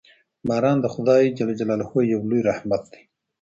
باران 0.47 0.77
د 0.81 0.85
خدای 0.93 1.21
یو 2.13 2.21
لوی 2.29 2.41
رحمت 2.49 2.83
دی. 2.91 3.03